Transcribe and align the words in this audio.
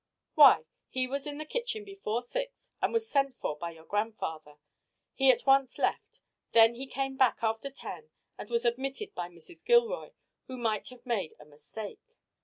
"Why! 0.33 0.65
He 0.89 1.05
was 1.05 1.27
in 1.27 1.37
the 1.37 1.45
kitchen 1.45 1.83
before 1.85 2.23
six 2.23 2.71
and 2.81 2.91
was 2.91 3.07
sent 3.07 3.35
for 3.35 3.55
by 3.55 3.69
your 3.69 3.85
grandfather. 3.85 4.55
He 5.13 5.29
at 5.31 5.45
once 5.45 5.77
left. 5.77 6.21
Then 6.53 6.73
he 6.73 6.87
came 6.87 7.17
back 7.17 7.37
after 7.43 7.69
ten 7.69 8.09
and 8.35 8.49
was 8.49 8.65
admitted 8.65 9.13
by 9.13 9.29
Mrs. 9.29 9.63
Gilroy, 9.63 10.13
who 10.47 10.57
might 10.57 10.87
have 10.89 11.05
made 11.05 11.35
a 11.39 11.45
mistake." 11.45 12.17